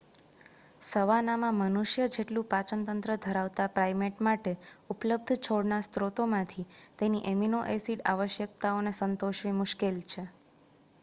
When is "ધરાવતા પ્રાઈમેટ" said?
3.17-4.23